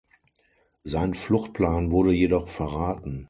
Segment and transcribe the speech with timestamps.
[0.83, 3.19] Sein Fluchtplan wurde jedoch verraten.